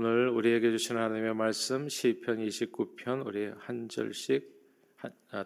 [0.00, 4.57] 오늘 우리에게 주신 하나님의 말씀 시편 29편 우리 한 절씩 아,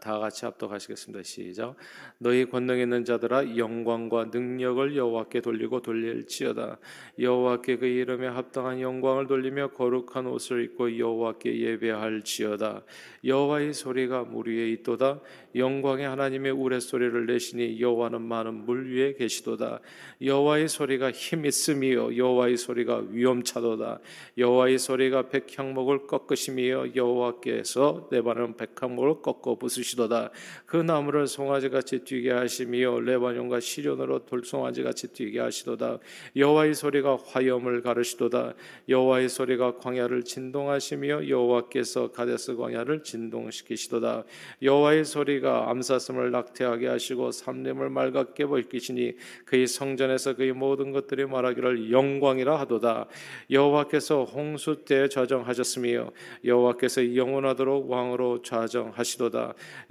[0.00, 1.22] 다 같이 합독하시겠습니다.
[1.24, 1.76] 시작.
[2.16, 6.78] 너희 권능 있는 자들아 영광과 능력을 여호와께 돌리고 돌릴지어다.
[7.18, 12.82] 여호와께 그 이름에 합당한 영광을 돌리며 거룩한 옷을 입고 여호와께 예배할지어다.
[13.24, 15.20] 여호와의 소리가 물 위에 있도다.
[15.54, 19.80] 영광의 하나님의 우레 소리를 내시니 여호와는 많은 물 위에 계시도다.
[20.22, 24.00] 여호와의 소리가 힘 있음이요 여호와의 소리가 위엄차도다.
[24.38, 30.30] 여호와의 소리가 백향목을 꺾으심이요 여호와께서 내바는 백향목을 꺾어 부수시도다.
[30.66, 35.98] 그 나무를 송아지 같이 뛰게 하시며 레바논과 시련으로 돌송아지 같이 뛰게 하시도다.
[36.36, 38.54] 여호와의 소리가 화염을 가르시도다.
[38.88, 44.24] 여호와의 소리가 광야를 진동하시며 여호와께서 가데스 광야를 진동시키시도다.
[44.62, 49.14] 여호와의 소리가 암사슴을 낙태하게 하시고 삼림을 맑게 벗기시니
[49.44, 53.06] 그의 성전에서 그의 모든 것들이 말하기를 영광이라 하도다.
[53.50, 56.10] 여호와께서 홍수 때 좌정하셨으며
[56.44, 59.31] 여호와께서 영원하도록 왕으로 좌정하시도다.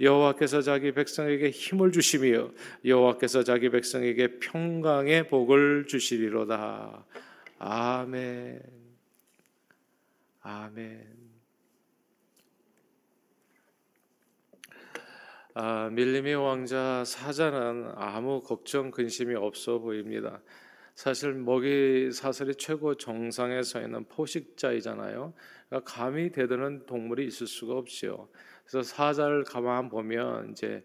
[0.00, 2.50] 여호와께서 자기 백성에게 힘을 주시며
[2.84, 7.04] 여호와께서 자기 백성에게 평강의 복을 주시리로다.
[7.58, 8.62] 아멘.
[10.42, 11.22] 아멘.
[15.54, 20.40] 아, 밀림의 왕자 사자는 아무 걱정 근심이 없어 보입니다.
[20.94, 25.32] 사실 먹이 사슬이 최고 정상에 서 있는 포식자이잖아요.
[25.68, 28.28] 그러니까 감히 대드는 동물이 있을 수가 없지요.
[28.64, 30.84] 그래서 사자를 가만 보면 이제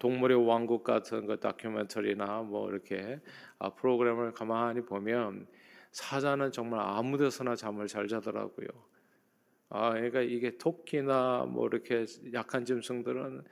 [0.00, 3.20] 동물의 왕국 같은 그 다큐멘터리나 뭐 이렇게
[3.58, 5.46] 아, 프로그램을 가만히 보면
[5.92, 8.68] 사자는 정말 아무데서나 잠을 잘 자더라고요.
[9.68, 13.44] 아, 그러니까 이게 토끼나 뭐 이렇게 약한 짐승들은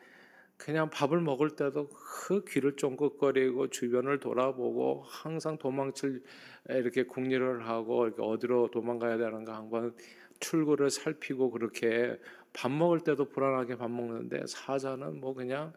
[0.57, 6.23] 그냥 밥을 먹을 때도 그 귀를 쫑긋거리고 주변을 돌아보고 항상 도망칠
[6.69, 9.95] 이렇게 궁리를 하고 이렇게 어디로 도망가야 되는가 한번
[10.41, 12.19] 출구를 살피고 그렇게
[12.53, 15.73] 밥 먹을 때도 불안하게 밥 먹는데 사자는 뭐 그냥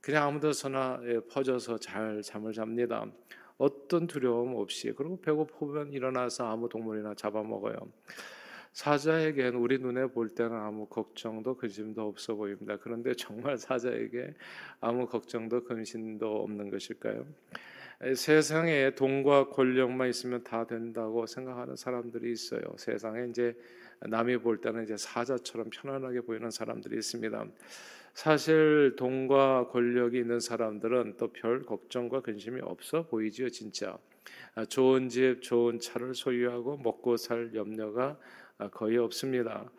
[0.00, 3.04] 그냥 아무데서나 예, 퍼져서 잘 잠을 잡니다.
[3.58, 7.76] 어떤 두려움 없이 그리고 배고프면 일어나서 아무 동물이나 잡아먹어요.
[8.72, 12.76] 사자에겐 우리 눈에 볼 때는 아무 걱정도 근심도 없어 보입니다.
[12.80, 14.34] 그런데 정말 사자에게
[14.80, 17.26] 아무 걱정도 근심도 없는 것일까요?
[18.14, 22.62] 세상에 돈과 권력만 있으면 다 된다고 생각하는 사람들이 있어요.
[22.78, 23.54] 세상에 이제
[24.00, 27.44] 남이 볼 때는 이제 사자처럼 편안하게 보이는 사람들이 있습니다.
[28.14, 33.98] 사실 돈과 권력이 있는 사람들은 또 별 걱정과 근심이 없어 보이지요, 진짜.
[34.68, 38.16] 좋은 집, 좋은 차를 소유하고 먹고 살 염려가 아,
[38.68, 39.70] 거의 없습니다.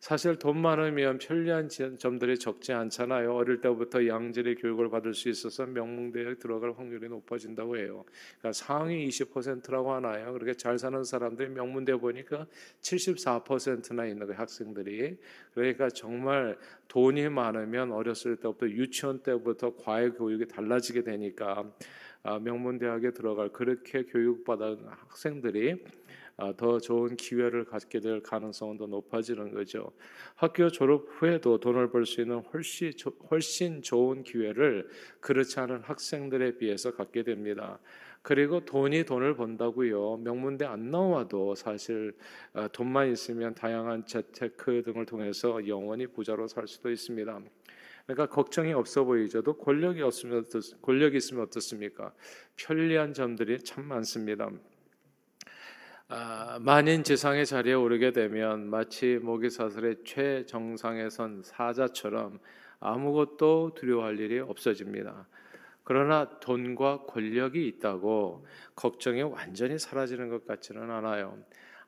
[0.00, 3.34] 사실 돈 많으면 편리한 점들이 적지 않잖아요.
[3.34, 8.06] 어릴 때부터 양질의 교육을 받을 수 있어서 명문대에 들어갈 확률이 높아진다고 해요.
[8.38, 10.32] 그러니까 상위 20%라고 하나요.
[10.32, 12.46] 그렇게 잘 사는 사람들이 명문대 보니까
[12.80, 15.18] 74%나 있는 그 학생들이
[15.52, 16.56] 그러니까 정말
[16.88, 21.70] 돈이 많으면 어렸을 때부터 유치원 때부터 과외 교육이 달라지게 되니까
[22.22, 25.99] 아, 명문대학에 들어갈 그렇게 교육받은 학생들이 아,
[26.56, 29.92] 더 좋은 기회를 갖게 될 가능성은 더 높아지는 거죠.
[30.36, 32.92] 학교 졸업 후에도 돈을 벌 수 있는 훨씬
[33.30, 34.88] 훨씬 좋은 기회를
[35.20, 37.78] 그렇지 않은 학생들에 비해서 갖게 됩니다.
[38.22, 40.18] 그리고 돈이 돈을 번다고요.
[40.18, 42.14] 명문대 안 나와도 사실
[42.52, 47.40] 아, 돈만 있으면 다양한 재테크 등을 통해서 영원히 부자로 살 수도 있습니다.
[48.06, 50.44] 그러니까 걱정이 없어 보이죠도 권력이 없으면
[50.82, 52.12] 권력이 있으면 어떻습니까?
[52.56, 54.50] 편리한 점들이 참 많습니다.
[56.12, 62.40] 아, 만인 지상의 자리에 오르게 되면 마치 모기사슬의 최정상에 선 사자처럼
[62.80, 65.28] 아무것도 두려워할 일이 없어집니다.
[65.84, 68.44] 그러나 돈과 권력이 있다고
[68.74, 71.38] 걱정이 완전히 사라지는 것 같지는 않아요.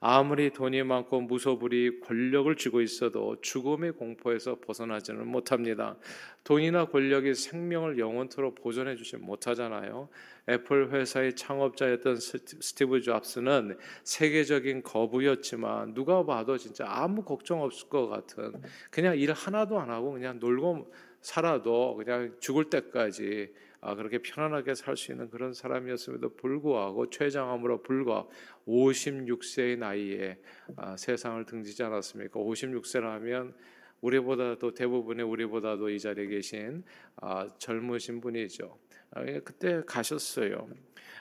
[0.04, 5.96] 아무리 돈이 많고 무소불위 권력을 쥐고 있어도 죽음의 공포에서 벗어나지는 못합니다.
[6.42, 10.08] 돈이나 권력이 생명을 영원토록 보존해 주지 못하잖아요.
[10.48, 18.54] 애플 회사의 창업자였던 스티브 잡스는 세계적인 거부였지만 누가 봐도 진짜 아무 걱정 없을 것 같은
[18.90, 24.96] 그냥 일 하나도 안 하고 그냥 놀고 살아도 그냥 죽을 때까지 아, 그렇게 편안하게 살
[24.96, 28.26] 수 있는 그런 사람이었음에도 불구하고 최장암으로 불과
[28.66, 30.38] 56세의 나이에
[30.76, 32.38] 아, 세상을 등지지 않았습니까?
[32.38, 33.54] 56세라면
[34.00, 36.84] 우리보다도 대부분의 우리보다도 이 자리에 계신
[37.16, 38.78] 아, 젊으신 분이죠.
[39.14, 40.68] 아, 예, 그때 가셨어요.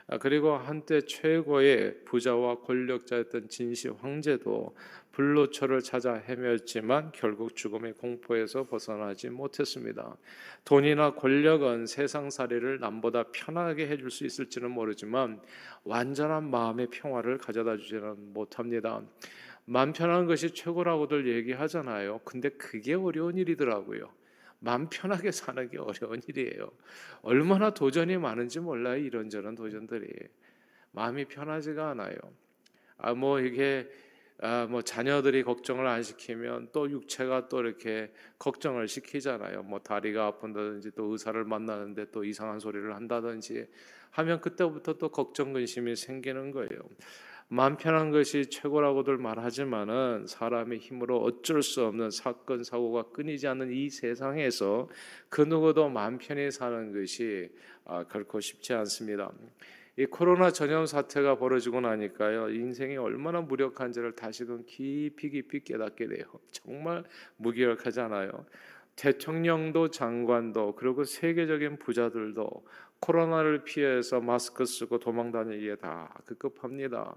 [0.08, 4.76] 아, 그리고 한때 최고의 부자와 권력자였던 진시 황제도
[5.12, 10.16] 불로초를 찾아 헤맸지만 결국 죽음의 공포에서 벗어나지 못했습니다.
[10.64, 15.42] 돈이나 권력은 세상살이를 남보다 편하게 해줄 수 있을지는 모르지만
[15.84, 19.02] 완전한 마음의 평화를 가져다 주지는 못합니다.
[19.66, 22.22] 맘 편한 것이 최고라고들 얘기하잖아요.
[22.24, 24.21] 근데 그게 어려운 일이더라고요.
[24.64, 26.72] 맘 편하게 사는 게 어려운 일이에요.
[27.24, 28.98] 얼마나 도전이 많은지 몰라요.
[28.98, 30.08] 이런저런 도전들이.
[30.92, 32.16] 마음이 편하지가 않아요.
[32.98, 33.90] 아, 뭐 이게
[34.40, 39.64] 아, 뭐 자녀들이 걱정을 안 시키면 또 육체가 또 이렇게 걱정을 시키잖아요.
[39.64, 43.68] 뭐 다리가 아픈다든지 또 의사를 만나는데 또 이상한 소리를 한다든지
[44.12, 46.70] 하면 그때부터 또 걱정 근심이 생기는 거예요.
[47.54, 53.90] 마음 편한 것이 최고라고들 말하지만은 사람의 힘으로 어쩔 수 없는 사건 사고가 끊이지 않는 이
[53.90, 54.88] 세상에서
[55.28, 57.52] 그 누구도 마음 편히 사는 것이
[57.84, 59.34] 아, 결코 쉽지 않습니다.
[59.98, 66.24] 이 코로나 전염 사태가 벌어지고 나니까요 인생이 얼마나 무력한지를 다시금 깊이 깊이 깨닫게 돼요.
[66.52, 67.04] 정말
[67.36, 68.46] 무기력하잖아요.
[68.96, 72.66] 대통령도 장관도 그리고 세계적인 부자들도
[73.02, 77.14] 코로나를 피해서 마스크 쓰고 도망 다니기에 다 급급합니다.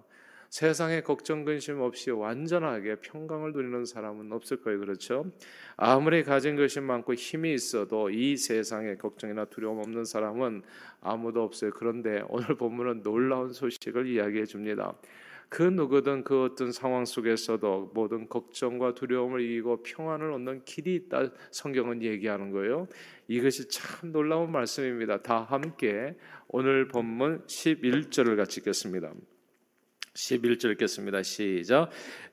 [0.55, 4.79] 세상에 걱정 근심 없이 완전하게 평강을 누리는 사람은 없을 거예요.
[4.79, 5.33] 그렇죠?
[5.77, 10.63] 아무리 가진 것이 많고 힘이 있어도 이 세상에 걱정이나 두려움 없는 사람은
[11.01, 11.73] 아무도 없어요.
[11.73, 14.97] 그런데 오늘 본문은 놀라운 소식을 이야기해 줍니다.
[15.49, 22.05] 그 누구든 그 어떤 상황 속에서도 모든 걱정과 두려움을 이기고 평안을 얻는 길이 있다 성경은
[22.05, 22.87] 얘기하는 거예요.
[23.27, 25.21] 이것이 참 놀라운 말씀입니다.
[25.21, 26.17] 다 함께
[26.47, 29.13] 오늘 본문 11절을 같이 읽겠습니다.
[30.15, 31.23] 11절 읽겠습니다.
[31.25, 31.91] 시작.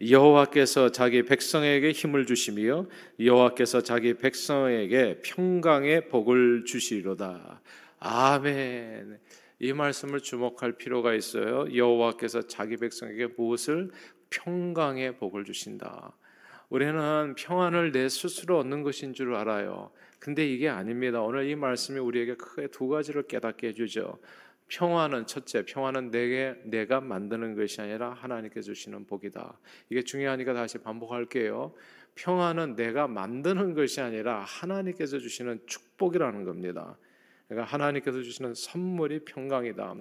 [0.07, 2.85] 여호와께서 자기 백성에게 힘을 주시며
[3.19, 7.61] 여호와께서 자기 백성에게 평강의 복을 주시리로다.
[7.99, 9.19] 아멘.
[9.59, 11.65] 이 말씀을 주목할 필요가 있어요.
[11.75, 13.89] 여호와께서 자기 백성에게 무엇을
[14.29, 16.15] 평강의 복을 주신다.
[16.69, 19.91] 우리는 평안을 내 스스로 얻는 것인 줄 알아요.
[20.19, 21.21] 근데 이게 아닙니다.
[21.21, 24.19] 오늘 이 말씀이 우리에게 크게 두 가지를 깨닫게 해주죠.
[24.71, 29.59] 평화는 첫째, 평화는 내게 내가 만드는 것이 아니라 하나님께 주시는 복이다.
[29.89, 31.73] 이게 중요하니까 다시 반복할게요.
[32.15, 36.97] 평화는 내가 만드는 것이 아니라 하나님께서 주시는 축복이라는 겁니다.
[37.49, 39.95] 그러니까 하나님께서 주시는 선물이 평강이다.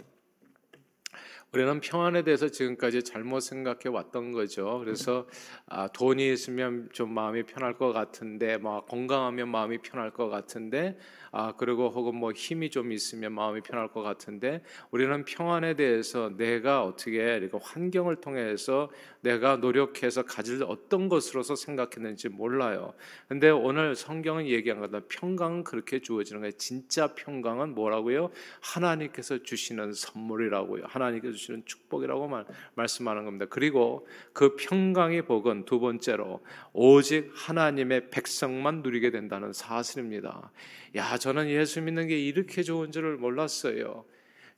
[1.52, 4.79] 우리는 평안에 대해서 지금까지 잘못 생각해 왔던 거죠.
[4.79, 5.26] 그래서
[5.67, 10.97] 아, 돈이 있으면 좀 마음이 편할 것 같은데, 막 건강하면 마음이 편할 것 같은데,
[11.32, 16.82] 아 그리고 혹은 뭐 힘이 좀 있으면 마음이 편할 것 같은데 우리는 평안에 대해서 내가
[16.82, 22.94] 어떻게 이렇게 환경을 통해서 내가 노력해서 가질 어떤 것으로서 생각했는지 몰라요.
[23.29, 25.03] 근데 오늘 성경은 얘기한 거다.
[25.08, 26.53] 평강은 그렇게 주어지는 거예요.
[26.53, 28.31] 진짜 평강은 뭐라고요?
[28.61, 30.85] 하나님께서 주시는 선물이라고요.
[30.87, 32.45] 하나님께서 주시는 축복이라고 말,
[32.75, 33.47] 말씀하는 겁니다.
[33.49, 36.41] 그리고 그 평강의 복은 두 번째로
[36.73, 40.53] 오직 하나님의 백성만 누리게 된다는 사실입니다.
[40.97, 44.05] 야, 저는 예수 믿는 게 이렇게 좋은 줄을 몰랐어요.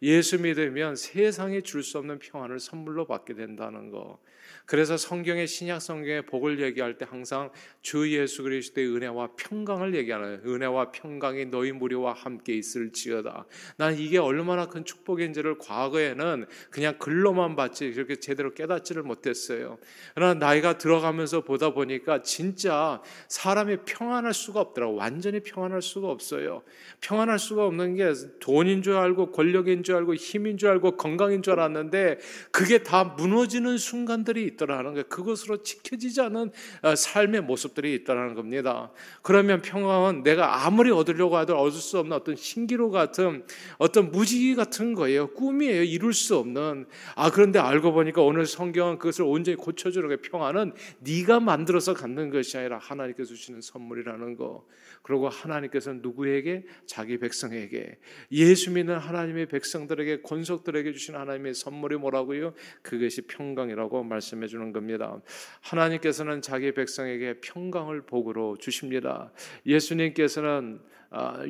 [0.02, 4.19] 예수 믿으면 세상에 줄수 없는 평안을 선물로 받게 된다는 거.
[4.66, 7.50] 그래서 성경의 신약 성경의 복을 얘기할 때 항상
[7.82, 13.46] 주 예수 그리스도의 은혜와 평강을 얘기하는 은혜와 평강이 너희 무리와 함께 있을지어다.
[13.76, 19.78] 난 이게 얼마나 큰 축복인지를 과거에는 그냥 글로만 봤지 그렇게 제대로 깨닫지를 못했어요.
[20.14, 24.94] 그러나 나이가 들어가면서 보다 보니까 진짜 사람이 평안할 수가 없더라고.
[24.94, 26.62] 완전히 평안할 수가 없어요.
[27.00, 31.54] 평안할 수가 없는 게 돈인 줄 알고 권력인 줄 알고 힘인 줄 알고 건강인 줄
[31.54, 32.18] 알았는데
[32.50, 35.04] 그게 다 무너지는 순간들이 있더라는 거예요.
[35.08, 36.50] 그것으로 지켜지지 않은
[36.82, 38.93] 어, 삶의 모습들이 있더라는 겁니다.
[39.22, 43.44] 그러면 평화는 내가 아무리 얻으려고 해도 얻을 수 없는 어떤 신기루 같은
[43.78, 45.28] 어떤 무지개 같은 거예요.
[45.28, 45.82] 꿈이에요.
[45.82, 46.86] 이룰 수 없는.
[47.14, 52.56] 아 그런데 알고 보니까 오늘 성경은 그것을 온전히 고쳐주는 게 평화는 네가 만들어서 갖는 것이
[52.58, 54.67] 아니라 하나님께서 주시는 선물이라는 거.
[55.02, 57.98] 그리고 하나님께서 누구에게 자기 백성에게
[58.31, 62.55] 예수 믿는 하나님의 백성 들에게 권속들에게 주신 하나님의 선물이 뭐라고요?
[62.82, 65.20] 그것이 평강이라고 말씀해 주는 겁니다.
[65.60, 69.32] 하나님께서는 자기 백성에게 평강을 복으로 주십니다.
[69.67, 70.93] 예수님께서는 아,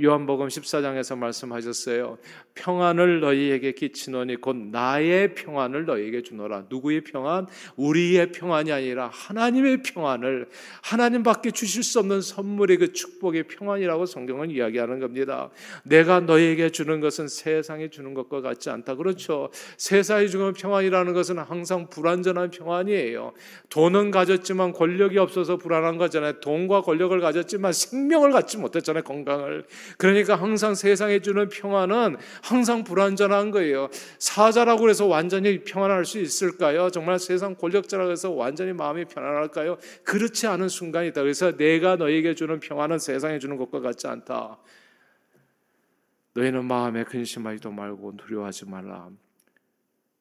[0.03, 2.19] 요한복음 14장에서 말씀하셨어요.
[2.55, 6.65] 평안을 너희에게 끼치노니 곧 나의 평안을 너희에게 주노라.
[6.69, 7.47] 누구의 평안?
[7.77, 10.49] 우리의 평안이 아니라 하나님의 평안을
[10.83, 15.51] 하나님밖에 주실 수 없는 선물의 그 축복의 평안이라고 성경은 이야기하는 겁니다.
[15.85, 18.97] 내가 너희에게 주는 것은 세상에 주는 것과 같지 않다.
[18.97, 19.51] 그렇죠.
[19.77, 23.33] 세상이 주는 평안이라는 것은 항상 불완전한 평안이에요.
[23.69, 26.41] 돈은 가졌지만 권력이 없어서 불안한 거잖아요.
[26.41, 29.05] 돈과 권력을 가졌지만 생명을 갖지 못했잖아요.
[29.05, 29.65] 건강 을.
[29.99, 33.89] 그러니까 항상 세상에 주는 평안은 항상 불완전한 거예요.
[34.19, 36.91] 사자라고 해서 완전히 평안할 수 있을까요?
[36.91, 39.79] 정말 세상 권력자라고 해서 완전히 마음이 편안할까요?
[40.05, 41.23] 그렇지 않은 순간이다.
[41.23, 44.59] 그래서 내가 너에게 주는 평안은 세상에 주는 것과 같지 않다.
[46.35, 49.11] 너희는 마음에 근심하지도 말고 두려워하지 말라.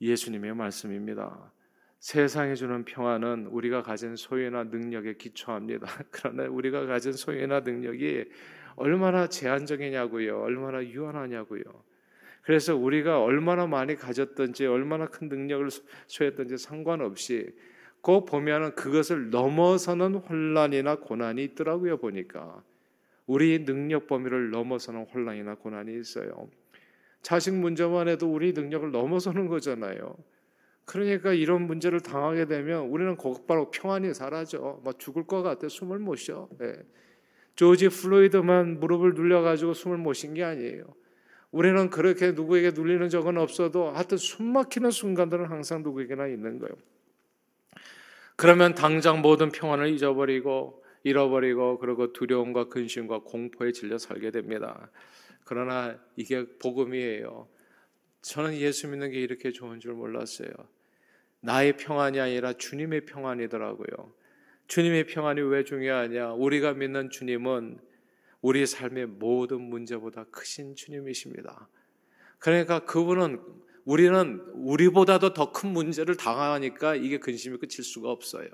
[0.02, 1.52] 예수님의 말씀입니다.
[2.00, 5.88] 세상에 주는 평안은 우리가 가진 소유나 능력에 기초합니다.
[6.10, 8.26] 그러나 우리가 가진 소유나 능력이
[8.82, 10.42] 얼마나 제한적이냐고요.
[10.42, 11.64] 얼마나 유한하냐고요.
[12.42, 15.70] 그래서 우리가 얼마나 많이 가졌든지 얼마나 큰 능력을
[16.08, 17.56] 소유했든지 상관없이
[18.02, 22.64] 꼭 보면은 그것을 넘어서는 혼란이나 고난이 있더라고요 보니까
[23.28, 26.50] 우리 능력 범위를 넘어서는 혼란이나 고난이 있어요.
[27.22, 30.16] 자식 문제만 해도 우리 능력을 넘어서는 거잖아요.
[30.86, 34.82] 그러니까 이런 문제를 당하게 되면 우리는 곧바로 평안이 사라져.
[34.84, 35.70] 막 죽을 것 같아.
[35.70, 36.50] 숨을 못 쉬어.
[36.58, 36.74] 네.
[37.56, 40.86] 조지 플로이드만 무릎을 눌려가지고 숨을 못 쉰 게 아니에요.
[41.52, 46.74] 우리는 그렇게 누구에게 눌리는 적은 없어도 하여튼 숨 막히는 순간들은 항상 누구에게나 있는 거예요.
[48.36, 54.90] 그러면 당장 모든 평안을 잊어버리고 잃어버리고 그리고 두려움과 근심과 공포에 질려 살게 됩니다.
[55.44, 57.48] 그러나 이게 복음이에요.
[58.22, 60.50] 저는 예수 믿는 게 이렇게 좋은 줄 몰랐어요.
[61.42, 64.14] 나의 평안이 아니라 주님의 평안이더라고요.
[64.72, 66.32] 주님의 평안이 왜 중요하냐?
[66.32, 67.78] 우리가 믿는 주님은
[68.40, 71.68] 우리 삶의 모든 문제보다 크신 주님이십니다.
[72.40, 73.42] 그러니까 그분은
[73.84, 78.48] 우리는 우리보다도 더 큰 문제를 당하니까 이게 근심이 끝일 수가 없어요.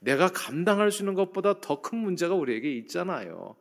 [0.00, 3.54] 내가 감당할 수 있는 것보다 더 큰 문제가 우리에게 있잖아요.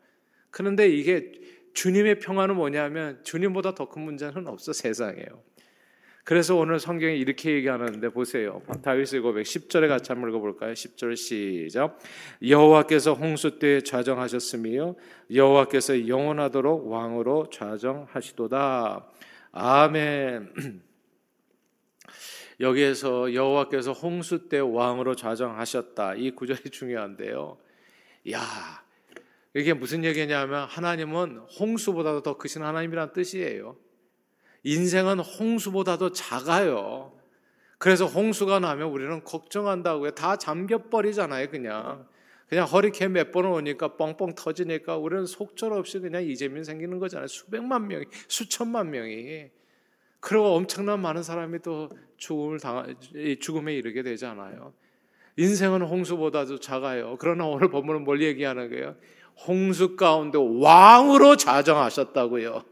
[0.49, 1.33] 그런데 이게
[1.73, 5.43] 주님의 평안은 뭐냐면 주님보다 더 큰 문제는 없어 세상에요.
[6.23, 8.61] 그래서 오늘 성경이 이렇게 얘기하는데 보세요.
[8.83, 10.73] 다윗의 고백 10절에 같이 한번 읽어볼까요?
[10.73, 11.97] 10절 시작.
[12.47, 14.95] 여호와께서 홍수 때 좌정하셨으며
[15.33, 19.07] 여호와께서 영원하도록 왕으로 좌정하시도다.
[19.51, 20.53] 아멘.
[22.59, 26.15] 여기에서 여호와께서 홍수 때 왕으로 좌정하셨다.
[26.15, 27.57] 이 구절이 중요한데요.
[28.31, 28.39] 야,
[29.55, 33.75] 이게 무슨 얘기냐면 하나님은 홍수보다도 더 크신 하나님이란 뜻이에요.
[34.63, 37.13] 인생은 홍수보다도 작아요.
[37.77, 40.11] 그래서 홍수가 나면 우리는 걱정한다고요.
[40.11, 42.05] 다 잠겨버리잖아요, 그냥.
[42.47, 47.27] 그냥 허리케인 몇 번 오니까 뻥뻥 터지니까 우리는 속절없이 그냥 이재민 생기는 거잖아요.
[47.27, 49.45] 수백만 명이, 수천만 명이.
[50.19, 52.93] 그리고 엄청난 많은 사람이 또 죽음을 당
[53.39, 54.73] 죽음에 이르게 되잖아요.
[55.37, 57.15] 인생은 홍수보다도 작아요.
[57.19, 58.95] 그러나 오늘 본문은 뭘 얘기하는 거예요?
[59.47, 62.63] 홍수 가운데 왕으로 자정하셨다고요.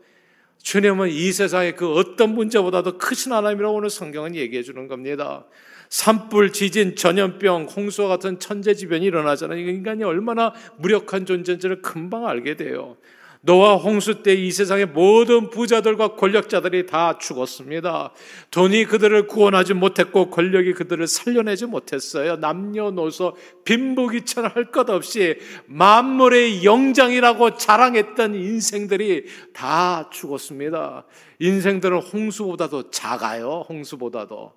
[0.61, 5.45] 주님은 이 세상의 그 어떤 문제보다도 크신 하나님이라고 오늘 성경은 얘기해 주는 겁니다.
[5.89, 9.59] 산불, 지진, 전염병, 홍수와 같은 천재지변이 일어나잖아요.
[9.59, 12.97] 인간이 얼마나 무력한 존재인지를 금방 알게 돼요.
[13.41, 18.11] 노아 홍수 때 이 세상의 모든 부자들과 권력자들이 다 죽었습니다.
[18.51, 22.35] 돈이 그들을 구원하지 못했고 권력이 그들을 살려내지 못했어요.
[22.35, 31.05] 남녀노소 빈부귀천 할 것 없이 만물의 영장이라고 자랑했던 인생들이 다 죽었습니다.
[31.39, 33.65] 인생들은 홍수보다도 작아요.
[33.69, 34.53] 홍수보다도.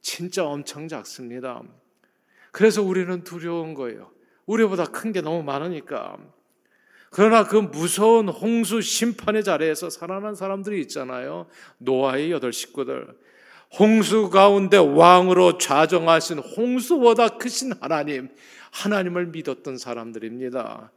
[0.00, 1.62] 진짜 엄청 작습니다.
[2.52, 4.10] 그래서 우리는 두려운 거예요.
[4.46, 6.16] 우리보다 큰 게 너무 많으니까.
[7.10, 11.46] 그러나 그 무서운 홍수 심판의 자리에서 살아난 사람들이 있잖아요.
[11.78, 13.08] 노아의 여덟 식구들.
[13.78, 18.28] 홍수 가운데 왕으로 좌정하신 홍수보다 크신 하나님,
[18.72, 20.90] 하나님을 믿었던 사람들입니다.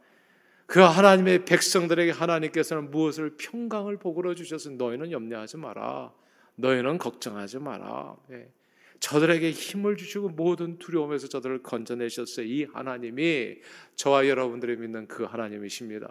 [0.66, 6.12] 그 하나님의 백성들에게 하나님께서는 무엇을 평강을 복으로 주셔서 너희는 염려하지 마라.
[6.56, 8.16] 너희는 걱정하지 마라.
[8.28, 8.48] 네.
[9.02, 12.46] 저들에게 힘을 주시고 모든 두려움에서 저들을 건져내셨어요.
[12.46, 13.56] 이 하나님이
[13.96, 16.08] 저와 여러분들이 믿는 그 하나님이십니다.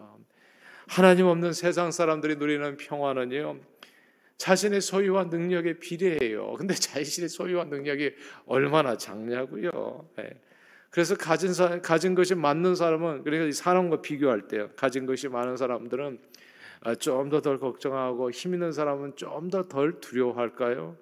[0.87, 3.59] 하나님 없는 세상 사람들이 누리는 평화는요.
[4.35, 6.53] 자신의 소유와 능력에 비례해요.
[6.57, 8.11] 근데 자신의 소유와 능력이
[8.45, 10.09] 얼마나 작냐고요.
[10.17, 10.29] 네.
[10.89, 14.69] 그래서 가진 사, 가진 것이 많는 사람은 그러니까 사람과 비교할 때요.
[14.75, 16.19] 가진 것이 많은 사람들은
[16.81, 20.97] 아, 좀더 덜 걱정하고 힘 있는 사람은 좀 더 덜 두려워할까요?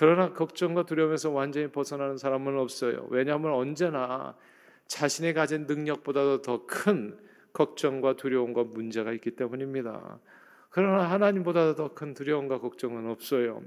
[0.00, 3.08] 그러나 걱정과 두려움에서 완전히 벗어나는 사람은 없어요.
[3.10, 4.36] 왜냐하면 언제나
[4.86, 7.18] 자신이 가진 능력보다도 더 큰
[7.52, 10.20] 걱정과 두려움과 문제가 있기 때문입니다.
[10.70, 13.60] 그러나 하나님보다 더 큰 두려움과 걱정은 없어요.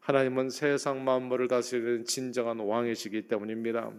[0.00, 3.90] 하나님은 세상 만물을 다스리는 진정한 왕이시기 때문입니다.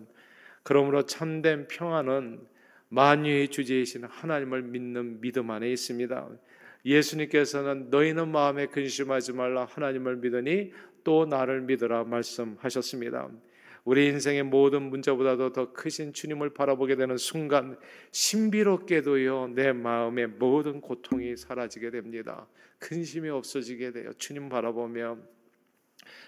[0.62, 2.46] 그러므로 참된 평안은
[2.90, 6.30] 만유의 주제이신 하나님을 믿는 믿음 안에 있습니다.
[6.86, 10.72] 예수님께서는 너희는 마음에 근심하지 말라 하나님을 믿으니
[11.04, 13.30] 또 나를 믿으라 말씀하셨습니다.
[13.84, 17.78] 우리 인생의 모든 문제보다도 더 크신 주님을 바라보게 되는 순간
[18.12, 22.48] 신비롭게도요 내 마음의 모든 고통이 사라지게 됩니다.
[22.78, 24.12] 근심이 없어지게 돼요.
[24.18, 25.18] 주님 바라보며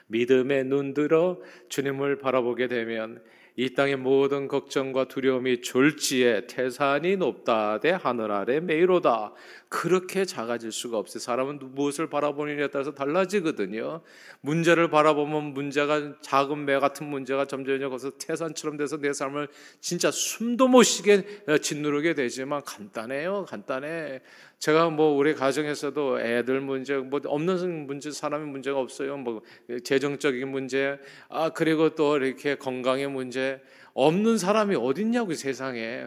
[0.08, 1.39] 믿음의 눈 들어
[1.70, 3.24] 주님을 바라보게 되면
[3.55, 9.33] 이 땅의 모든 걱정과 두려움이 졸지에 태산이 높다 대 하늘 아래 메이로다
[9.69, 11.19] 그렇게 작아질 수가 없어요.
[11.19, 14.01] 사람은 무엇을 바라보느냐에 따라서 달라지거든요.
[14.41, 19.48] 문제를 바라보면 문제가 작은 매 같은 문제가 점점 거기서 태산처럼 돼서 내 삶을
[19.81, 21.25] 진짜 숨도 못 쉬게
[21.62, 23.45] 짓누르게 되지만 간단해요.
[23.48, 24.22] 간단해.
[24.63, 29.17] 제가 뭐 우리 가정에서도 애들 문제 뭐 없는 문제 사람의 문제가 없어요.
[29.17, 29.41] 뭐
[29.84, 33.62] 재정적인 문제 아 그리고 또 이렇게 건강의 문제
[33.93, 36.05] 없는 사람이 어딨냐고 세상에.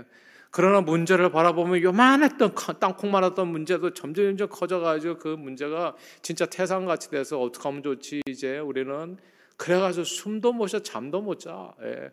[0.51, 7.39] 그러나 문제를 바라보면 요만했던 땅콩만 했던 문제도 점점 점점 커져가지고 그 문제가 진짜 태산같이 돼서
[7.39, 9.19] 어떻게 하면 좋지 이제 우리는
[9.59, 11.75] 그래가지고 숨도 못 쉬어 잠도 못 자.
[11.83, 12.11] 예.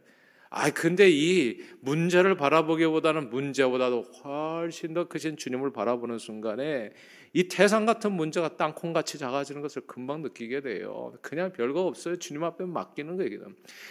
[0.55, 6.91] 아 근데 이 문제를 바라보기보다는 문제보다도 훨씬 더 크신 주님을 바라보는 순간에
[7.35, 11.13] 이 태산 같은 문제가 땅콩같이 작아지는 것을 금방 느끼게 돼요.
[11.21, 12.17] 그냥 별거 없어요.
[12.17, 13.39] 주님 앞에 맡기는 거예요.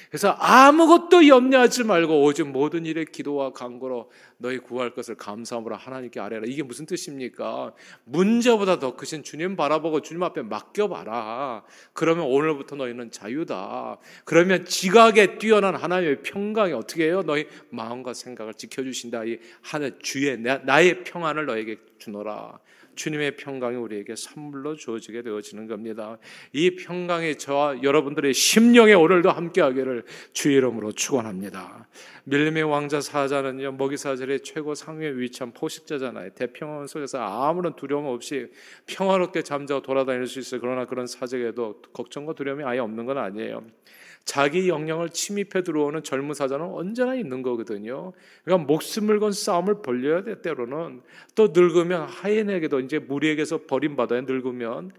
[0.09, 6.45] 그래서 아무것도 염려하지 말고 오직 모든 일에 기도와 간구로 너희 구할 것을 감사함으로 하나님께 아뢰라.
[6.47, 7.75] 이게 무슨 뜻입니까?
[8.05, 11.65] 문제보다 더 크신 주님 바라보고 주님 앞에 맡겨봐라.
[11.95, 13.99] 그러면 오늘부터 너희는 자유다.
[14.25, 17.23] 그러면 지각에 뛰어난 하나님의 평강이 어떻게 해요?
[17.27, 19.25] 너희 마음과 생각을 지켜주신다.
[19.25, 22.61] 이 하늘 주의 나의 평안을 너에게 주노라.
[22.95, 26.19] 주님의 평강이 우리에게 선물로 주어지게 되어지는 겁니다.
[26.53, 31.89] 이 평강이 저와 여러분들의 심령에 오늘도 함께하기를 주의 이름으로 축원합니다.
[32.25, 36.31] 밀림의 왕자 사자는요 먹이사슬의 최고 상위에 위치한 포식자잖아요.
[36.31, 38.49] 대평원 속에서 아무런 두려움 없이
[38.87, 40.61] 평화롭게 잠자고 돌아다닐 수 있어요.
[40.61, 43.65] 그러나 그런 사적에도 걱정과 두려움이 아예 없는 건 아니에요.
[44.25, 48.13] 자기 영역을 침입해 들어오는 젊은 사자는 언제나 있는 거거든요.
[48.45, 51.03] 그러니까 목숨을 건 싸움을 벌려야 돼 때로는
[51.35, 54.23] 또 늙으면 하인에게도 이제 무리에게서 버림받아요.
[54.23, 54.93] 늙으면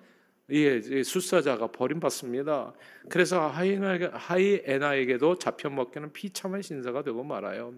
[0.51, 2.73] 예, 수사자가 버림받습니다.
[3.09, 7.73] 그래서 하이에나에게도 잡혀 먹기는 비참한 신사가 되고 말아요.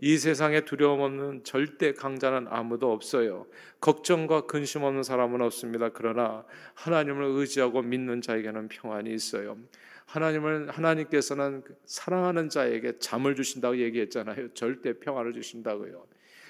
[0.00, 3.46] 이 세상에 두려움 없는 절대 강자는 아무도 없어요.
[3.80, 5.90] 걱정과 근심 없는 사람은 없습니다.
[5.90, 9.58] 그러나 하나님을 의지하고 믿는 자에게는 평안이 있어요.
[10.06, 14.54] 하나님을 하나님께서는 사랑하는 자에게 잠을 주신다고 얘기했잖아요.
[14.54, 16.04] 절대 평안을 주신다고요.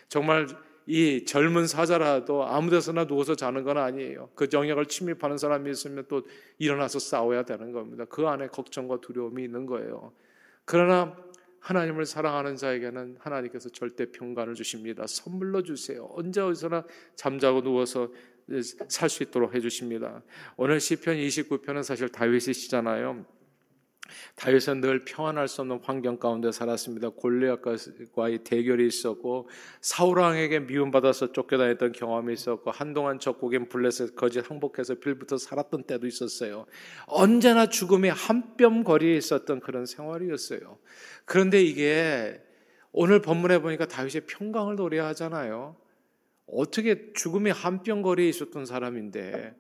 [0.09, 0.47] 정말
[0.87, 4.31] 이 젊은 사자라도 아무 데서나 누워서 자는 건 아니에요.
[4.35, 6.22] 그 영역을 침입하는 사람이 있으면 또
[6.59, 8.07] 일어나서 싸워야 되는 겁니다.
[8.09, 10.12] 그 안에 걱정과 두려움이 있는 거예요.
[10.64, 11.16] 그러나
[11.61, 15.07] 하나님을 사랑하는 자에게는 하나님께서 절대 평강을 주십니다.
[15.07, 16.09] 선물로 주세요.
[16.12, 18.11] 언제 어디서나 잠자고 누워서
[18.88, 20.23] 살 수 있도록 해주십니다.
[20.57, 23.25] 오늘 시편 29편은 사실 다윗의 시잖아요.
[24.37, 27.11] 다윗은 늘 평안할 수 없는 환경 가운데 살았습니다.
[27.11, 29.49] 골리앗과의 대결이 있었고
[29.81, 36.66] 사울 왕에게 미움받아서 쫓겨다녔던 경험이 있었고 한동안 적국인 블레셋 거짓 항복해서 빌부터 살았던 때도 있었어요.
[37.07, 40.79] 언제나 죽음의 한뼘 거리에 있었던 그런 생활이었어요.
[41.25, 42.40] 그런데 이게
[42.92, 45.77] 오늘 본문에 보니까 다윗이 평강을 노래하잖아요.
[46.46, 49.55] 어떻게 죽음의 한뼘 거리에 있었던 사람인데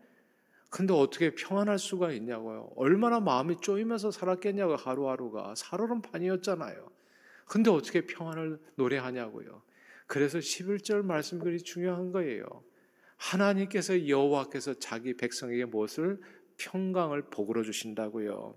[0.70, 2.70] 근데 어떻게 평안할 수가 있냐고요.
[2.76, 4.76] 얼마나 마음이 쪼이면서 살았겠냐고요.
[4.76, 5.54] 하루하루가.
[5.56, 6.88] 살얼음 판이었잖아요.
[7.44, 9.62] 근데 어떻게 평안을 노래하냐고요.
[10.06, 12.44] 그래서 11절 말씀들이 중요한 거예요.
[13.16, 16.20] 하나님께서 여호와께서 자기 백성에게 무엇을
[16.56, 18.54] 평강을 복으로 주신다고요.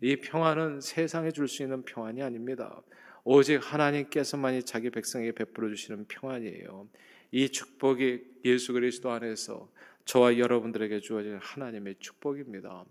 [0.00, 2.80] 이 평안은 세상에 줄 수 있는 평안이 아닙니다.
[3.24, 6.88] 오직 하나님께서만이 자기 백성에게 베풀어 주시는 평안이에요.
[7.32, 9.68] 이 축복이 예수 그리스도 안에서
[10.04, 12.84] 저와 여러분들에게 주어진 하나님의 축복입니다.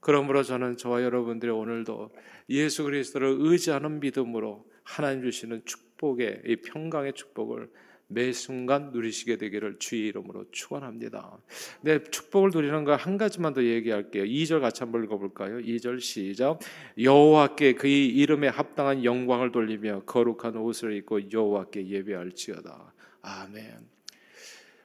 [0.00, 2.10] 그러므로 저는 저와 여러분들이 오늘도
[2.50, 7.68] 예수 그리스도를 의지하는 믿음으로 하나님 주시는 축복의 이 평강의 축복을
[8.08, 11.38] 매 순간 누리시게 되기를 주의 이름으로 축원합니다.
[11.80, 14.22] 네, 축복을 누리는 거 한 가지만 더 얘기할게요.
[14.22, 15.58] 2절 같이 한번 읽어볼까요?
[15.58, 16.60] 2절 시작.
[17.00, 22.94] 여호와께 그의 이름에 합당한 영광을 돌리며 거룩한 옷을 입고 여호와께 예배할지어다.
[23.22, 23.95] 아멘.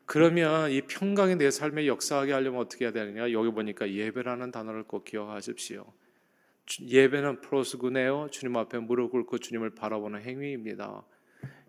[0.06, 3.32] 그러면 이 평강이 내 삶에 역사하게 하려면 어떻게 해야 되느냐?
[3.32, 5.86] 여기 보니까 예배라는 단어를 꼭 기억하십시오.
[6.82, 8.28] 예배는 프로스구네요.
[8.32, 11.06] 주님 앞에 무릎 꿇고 주님을 바라보는 행위입니다.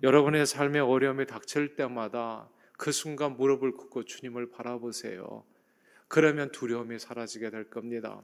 [0.03, 5.45] 여러분의 삶에 어려움이 닥칠 때마다 그 순간 무릎을 꿇고 주님을 바라보세요.
[6.09, 8.23] 그러면 두려움이 사라지게 될 겁니다.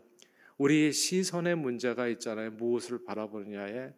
[0.57, 2.51] 우리 시선의 문제가 있잖아요.
[2.51, 3.93] 무엇을 바라보느냐에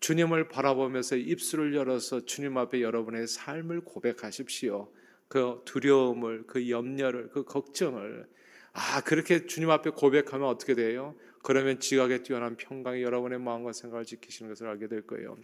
[0.00, 4.92] 주님을 바라보면서 입술을 열어서 주님 앞에 여러분의 삶을 고백하십시오.
[5.28, 8.26] 그 두려움을, 그 염려를, 그 걱정을
[8.72, 11.14] 아 그렇게 주님 앞에 고백하면 어떻게 돼요?
[11.42, 15.36] 그러면 지각에 뛰어난 평강이 여러분의 마음과 생각을 지키시는 것을 알게 될 거예요.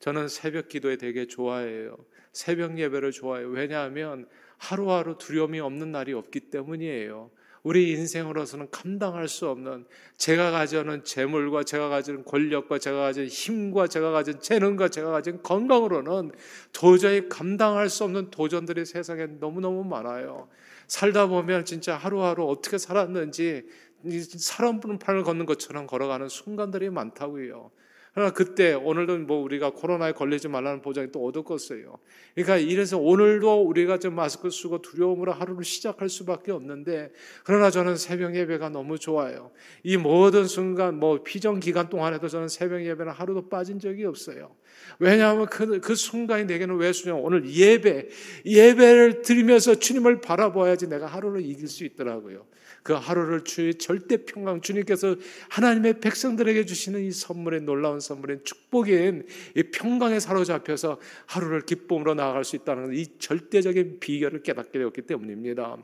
[0.00, 1.96] 저는 새벽 기도에 되게 좋아해요.
[2.32, 3.48] 새벽 예배를 좋아해요.
[3.48, 7.30] 왜냐하면 하루하루 두려움이 없는 날이 없기 때문이에요.
[7.66, 9.86] 우리 인생으로서는 감당할 수 없는
[10.18, 16.30] 제가 가지는 재물과 제가 가지는 권력과 제가 가진 힘과 제가 가진 재능과 제가 가진 건강으로는
[16.72, 20.46] 도저히 감당할 수 없는 도전들이 세상에 너무너무 많아요.
[20.86, 23.66] 살다 보면 진짜 하루하루 어떻게 살았는지
[24.38, 27.72] 사람 부는 판을 걷는 것처럼 걸어가는 순간들이 많다고요.
[28.16, 31.98] 그러나 그때 오늘도 뭐 우리가 코로나에 걸리지 말라는 보장이 또 얻었겠어요.
[32.34, 37.12] 그러니까 이래서 오늘도 우리가 좀 마스크 쓰고 두려움으로 하루를 시작할 수밖에 없는데
[37.44, 39.50] 그러나 저는 새벽 예배가 너무 좋아요.
[39.82, 44.56] 이 모든 순간 뭐 피정 기간 동안에도 저는 새벽 예배는 하루도 빠진 적이 없어요.
[44.98, 48.08] 왜냐하면 그, 그 순간이 내게는 왜 수냐 오늘 예배
[48.44, 52.46] 예배를 드리면서 주님을 바라봐야지 내가 하루를 이길 수 있더라고요.
[52.82, 55.16] 그 하루를 주의 절대 평강 주님께서
[55.50, 62.54] 하나님의 백성들에게 주시는 이 선물의 놀라운 선물인 축복인 이 평강에 사로잡혀서 하루를 기쁨으로 나아갈 수
[62.54, 65.78] 있다는 이 절대적인 비결을 깨닫게 되었기 때문입니다.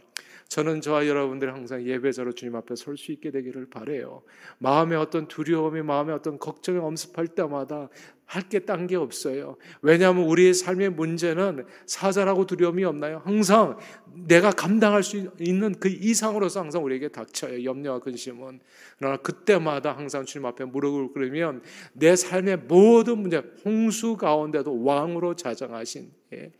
[0.52, 4.20] 저는 저와 여러분들이 항상 예배자로 주님 앞에 설 수 있게 되기를 바래요.
[4.58, 7.88] 마음에 어떤 두려움이 마음에 어떤 걱정이 엄습할 때마다
[8.26, 9.56] 할 게 딴 게 없어요.
[9.80, 13.22] 왜냐하면 우리의 삶의 문제는 사자라고 두려움이 없나요?
[13.24, 13.78] 항상
[14.14, 17.64] 내가 감당할 수 있는 그 이상으로서 항상 우리에게 닥쳐요.
[17.64, 18.60] 염려와 근심은.
[18.98, 21.62] 그러나 그때마다 항상 주님 앞에 무릎을 꿇으면
[21.94, 26.52] 내 삶의 모든 문제, 홍수 가운데도 왕으로 자정하신 예.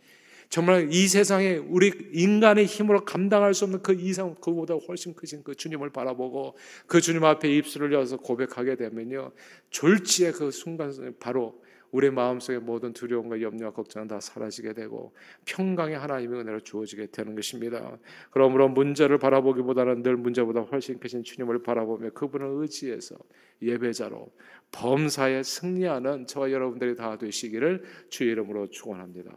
[0.53, 5.55] 정말 이 세상에 우리 인간의 힘으로 감당할 수 없는 그 이상 그보다 훨씬 크신 그
[5.55, 9.31] 주님을 바라보고 그 주님 앞에 입술을 열어서 고백하게 되면요
[9.71, 16.41] 졸지의 그 순간 바로 우리 마음속의 모든 두려움과 염려와 걱정은 다 사라지게 되고 평강의 하나님의
[16.41, 17.97] 은혜로 주어지게 되는 것입니다.
[18.29, 23.15] 그러므로 문제를 바라보기보다는 늘 문제보다 훨씬 크신 주님을 바라보며 그분을 의지해서
[23.59, 24.31] 예배자로
[24.71, 29.31] 범사에 승리하는 저와 여러분들이 다 되시기를 주의 이름으로 축원합니다.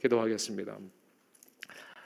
[0.00, 0.78] 기도하겠습니다.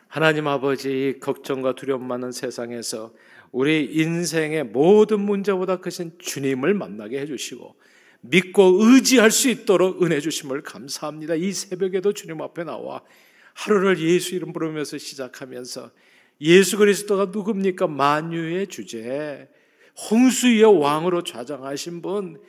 [0.09, 3.15] 하나님 아버지 걱정과 두려움 많은 세상에서
[3.53, 7.77] 우리 인생의 모든 문제보다 크신 주님을 만나게 해주시고
[8.23, 11.35] 믿고 의지할 수 있도록 은혜 주심을 감사합니다.
[11.35, 13.03] 이 새벽에도 주님 앞에 나와
[13.55, 15.91] 하루를 예수 이름 부르면서 시작하면서
[16.41, 17.87] 예수 그리스도가 누굽니까?
[17.87, 19.49] 만유의 주제,
[20.11, 22.41] 홍수의 왕으로 좌장하신 분,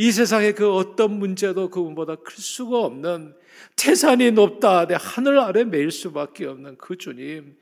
[0.00, 3.34] 이 세상의 그 어떤 문제도 그분보다 클 수가 없는
[3.76, 7.54] 태산이 높다 내 하늘 아래 매일 수밖에 없는 그 주님,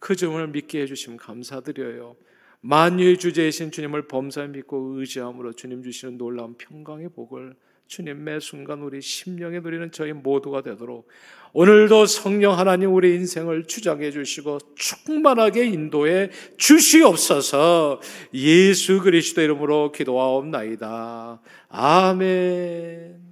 [0.00, 2.16] 그 주님을 믿게 해주시면 감사드려요.
[2.62, 7.54] 만유의 주제이신 주님을 범사에 믿고 의지함으로 주님 주시는 놀라운 평강의 복을
[7.86, 11.08] 주님 매 순간 우리 심령에 누리는 저희 모두가 되도록
[11.52, 18.00] 오늘도 성령 하나님 우리 인생을 주장해 주시고 충만하게 인도해 주시옵소서
[18.34, 21.40] 예수 그리스도 이름으로 기도하옵나이다.
[21.68, 23.23] 아멘.